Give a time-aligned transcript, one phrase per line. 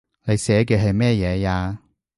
[0.23, 1.77] 你寫嘅係乜嘢呀